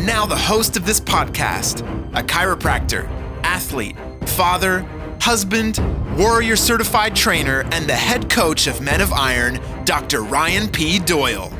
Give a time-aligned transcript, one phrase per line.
[0.00, 1.80] And now, the host of this podcast,
[2.18, 3.06] a chiropractor,
[3.44, 3.96] athlete,
[4.28, 4.80] father,
[5.20, 5.78] husband,
[6.16, 10.22] warrior certified trainer, and the head coach of Men of Iron, Dr.
[10.22, 11.00] Ryan P.
[11.00, 11.52] Doyle.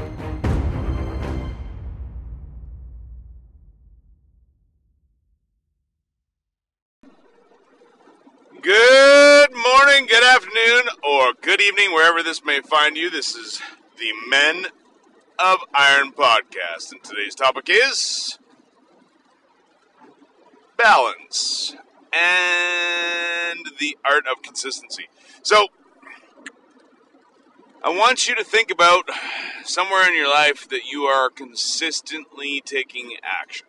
[8.62, 13.10] Good morning, good afternoon, or good evening, wherever this may find you.
[13.10, 13.60] This is
[13.98, 14.64] the Men
[15.42, 18.38] of Iron podcast, and today's topic is
[20.76, 21.74] balance
[22.12, 25.08] and the art of consistency.
[25.42, 25.68] So,
[27.82, 29.08] I want you to think about
[29.64, 33.68] somewhere in your life that you are consistently taking action.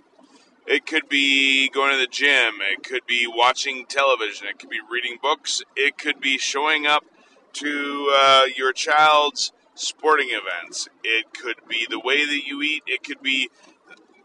[0.67, 4.79] It could be going to the gym, it could be watching television, it could be
[4.91, 7.05] reading books, it could be showing up
[7.53, 13.03] to uh, your child's sporting events, it could be the way that you eat, it
[13.03, 13.49] could be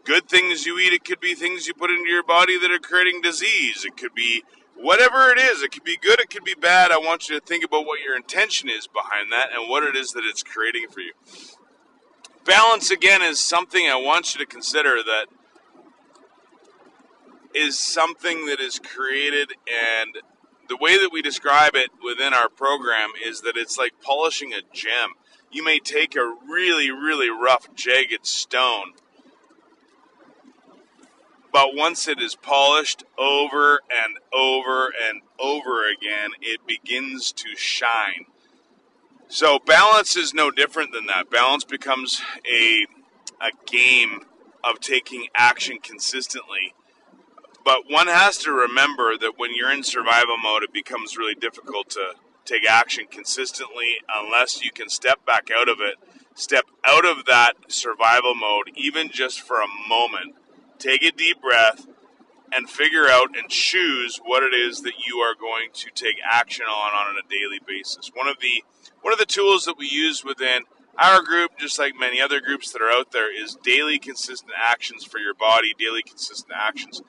[0.03, 2.79] good things you eat, it could be things you put into your body that are
[2.79, 4.43] creating disease, it could be
[4.79, 5.61] whatever it is.
[5.61, 6.91] It could be good, it could be bad.
[6.91, 9.95] I want you to think about what your intention is behind that and what it
[9.95, 11.13] is that it's creating for you.
[12.45, 15.25] Balance, again, is something I want you to consider that
[17.53, 20.17] is something that is created and
[20.69, 24.61] the way that we describe it within our program is that it's like polishing a
[24.73, 25.13] gem.
[25.51, 28.93] You may take a really, really rough, jagged stone,
[31.51, 38.25] but once it is polished over and over and over again, it begins to shine.
[39.29, 41.29] So, balance is no different than that.
[41.29, 42.85] Balance becomes a,
[43.41, 44.25] a game
[44.63, 46.73] of taking action consistently
[47.67, 51.89] but one has to remember that when you're in survival mode, it becomes really difficult
[51.89, 52.13] to
[52.47, 55.95] take action consistently unless you can step back out of it,
[56.33, 60.35] step out of that survival mode, even just for a moment.
[60.79, 61.87] Take a deep breath
[62.51, 66.65] and figure out and choose what it is that you are going to take action
[66.65, 68.11] on on a daily basis.
[68.13, 68.63] One of the
[69.01, 70.63] one of the tools that we use within
[70.97, 75.03] our group, just like many other groups that are out there, is daily consistent actions
[75.03, 77.01] for your body, daily consistent actions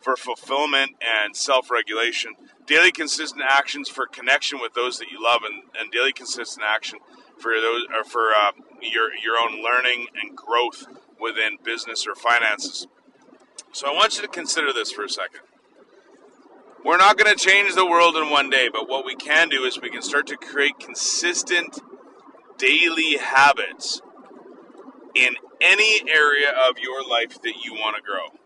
[0.00, 2.34] for fulfillment and self regulation,
[2.66, 6.98] daily consistent actions for connection with those that you love, and, and daily consistent action
[7.38, 10.86] for those or for uh, your your own learning and growth
[11.20, 12.86] within business or finances.
[13.72, 15.40] So I want you to consider this for a second.
[16.84, 19.64] We're not going to change the world in one day, but what we can do
[19.64, 21.80] is we can start to create consistent
[22.56, 24.00] daily habits
[25.14, 28.38] in any area of your life that you want to grow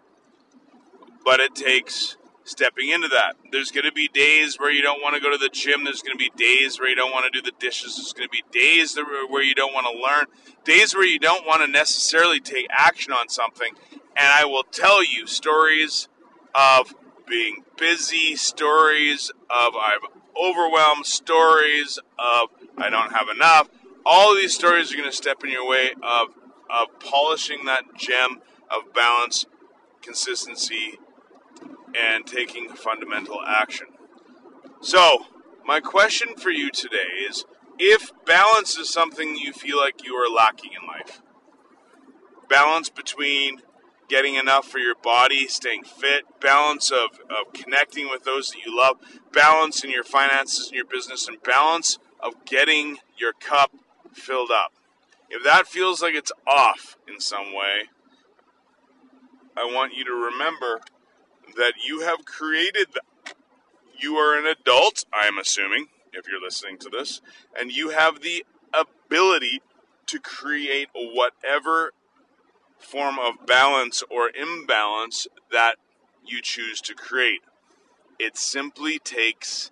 [1.24, 3.36] but it takes stepping into that.
[3.50, 5.84] There's going to be days where you don't want to go to the gym.
[5.84, 7.96] There's going to be days where you don't want to do the dishes.
[7.96, 10.26] There's going to be days where you don't want to learn,
[10.64, 13.72] days where you don't want to necessarily take action on something.
[14.16, 16.08] And I will tell you stories
[16.54, 16.94] of
[17.26, 20.00] being busy, stories of I'm
[20.40, 23.68] overwhelmed, stories of I don't have enough.
[24.04, 26.28] All of these stories are going to step in your way of,
[26.68, 29.46] of polishing that gem of balance,
[30.02, 30.98] consistency,
[31.98, 33.88] and taking fundamental action.
[34.80, 35.26] So,
[35.64, 37.44] my question for you today is
[37.78, 41.20] if balance is something you feel like you are lacking in life,
[42.48, 43.62] balance between
[44.08, 48.76] getting enough for your body, staying fit, balance of, of connecting with those that you
[48.76, 48.96] love,
[49.32, 53.70] balance in your finances and your business, and balance of getting your cup
[54.12, 54.72] filled up.
[55.30, 57.84] If that feels like it's off in some way,
[59.56, 60.80] I want you to remember
[61.56, 62.88] that you have created.
[63.98, 67.20] You are an adult, I am assuming, if you're listening to this,
[67.58, 69.60] and you have the ability
[70.06, 71.92] to create whatever
[72.78, 75.76] form of balance or imbalance that
[76.24, 77.40] you choose to create.
[78.18, 79.70] It simply takes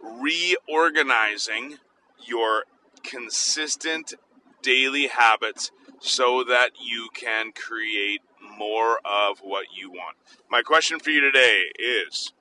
[0.00, 1.78] reorganizing
[2.26, 2.64] your
[3.02, 4.14] consistent
[4.62, 5.70] daily habits
[6.00, 8.20] so that you can create
[8.60, 10.18] more of what you want.
[10.50, 12.34] My question for you today is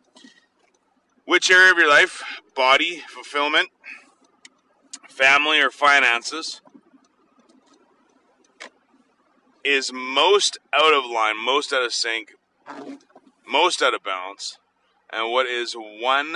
[1.23, 2.21] which area of your life,
[2.57, 3.69] body, fulfillment,
[5.07, 6.59] family, or finances,
[9.63, 12.33] is most out of line, most out of sync,
[13.47, 14.57] most out of balance,
[15.13, 16.35] and what is one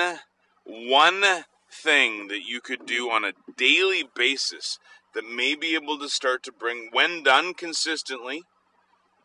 [0.65, 1.24] one
[1.69, 4.79] thing that you could do on a daily basis
[5.13, 8.44] that may be able to start to bring, when done consistently,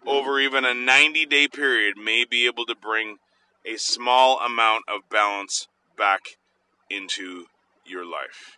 [0.06, 3.18] over even a 90 day period, may be able to bring
[3.64, 6.38] a small amount of balance back
[6.90, 7.46] into
[7.84, 8.56] your life.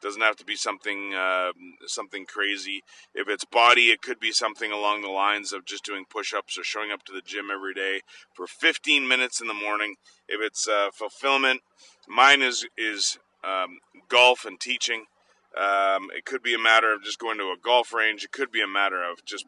[0.00, 1.50] Doesn't have to be something uh,
[1.86, 2.84] something crazy.
[3.14, 6.62] If it's body, it could be something along the lines of just doing push-ups or
[6.62, 8.02] showing up to the gym every day
[8.32, 9.96] for 15 minutes in the morning.
[10.28, 11.62] If it's uh, fulfillment,
[12.06, 15.06] mine is is um, golf and teaching.
[15.56, 18.22] Um, it could be a matter of just going to a golf range.
[18.22, 19.46] It could be a matter of just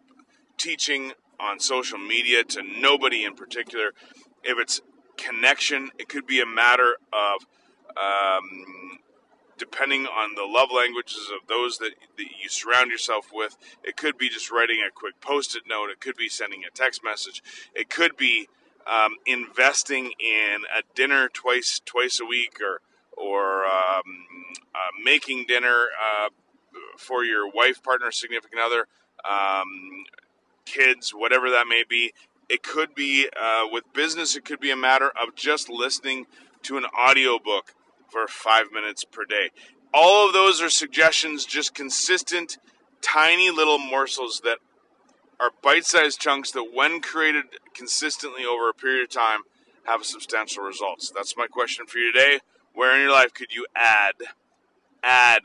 [0.59, 3.93] teaching on social media to nobody in particular.
[4.43, 4.81] If it's
[5.17, 7.47] connection, it could be a matter of
[7.97, 8.99] um,
[9.59, 13.57] depending on the love languages of those that, that you surround yourself with.
[13.85, 16.71] It could be just writing a quick post it note, it could be sending a
[16.71, 17.43] text message,
[17.75, 18.49] it could be
[18.91, 22.81] um, investing in a dinner twice twice a week or
[23.17, 24.27] or um,
[24.75, 26.31] uh, making dinner uh,
[26.97, 28.87] for your wife, partner, significant other,
[29.29, 30.05] um,
[30.71, 32.13] kids, whatever that may be.
[32.49, 36.27] It could be uh, with business, it could be a matter of just listening
[36.63, 37.75] to an audiobook
[38.09, 39.51] for five minutes per day.
[39.95, 42.59] All of those are suggestions, just consistent,
[43.03, 44.59] tiny little morsels that
[45.39, 47.45] are bite sized chunks that, when created
[47.75, 49.41] consistently over a period of time,
[49.85, 51.11] have substantial results.
[51.15, 52.41] That's my question for you today.
[52.75, 54.15] Where in your life could you add
[55.03, 55.43] add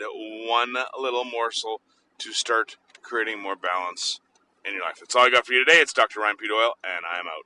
[0.48, 1.81] one little morsel
[2.18, 4.19] to start creating more balance
[4.67, 4.97] in your life?
[5.00, 5.79] That's all I got for you today.
[5.79, 6.19] It's Dr.
[6.21, 6.47] Ryan P.
[6.47, 7.45] Doyle, and I am out.